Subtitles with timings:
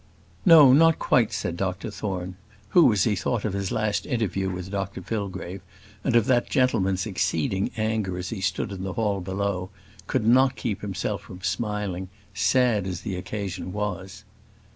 [0.47, 2.35] "No, not quite," said Dr Thorne;
[2.69, 5.61] who, as he thought of his last interview with Dr Fillgrave,
[6.03, 9.69] and of that gentleman's exceeding anger as he stood in the hall below,
[10.07, 14.23] could not keep himself from smiling, sad as the occasion was.